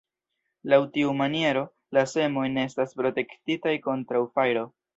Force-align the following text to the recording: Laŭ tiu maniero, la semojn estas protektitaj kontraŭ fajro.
Laŭ 0.71 0.79
tiu 0.95 1.11
maniero, 1.19 1.61
la 1.99 2.05
semojn 2.13 2.59
estas 2.63 2.97
protektitaj 3.03 3.75
kontraŭ 3.89 4.27
fajro. 4.37 4.69